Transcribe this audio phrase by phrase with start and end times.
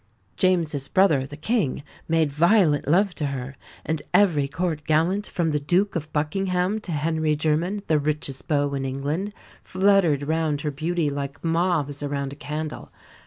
[0.35, 3.55] James's brother, the King, made violent love to her;
[3.85, 8.73] and every Court gallant, from the Duke of Buckingham to Henry Jermyn, the richest beau
[8.73, 12.91] in England, fluttered round her beauty like moths around a candle.